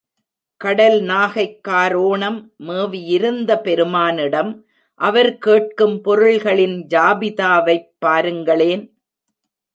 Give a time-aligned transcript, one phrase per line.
[0.57, 4.65] கடல் நாகைக் காரோணம் மேவியிலிருந்த பெருமானிடம்
[4.93, 8.83] அவர் கேட்கும் பொருள்களின் ஜாபிதா வைப் பாருங்களேன்.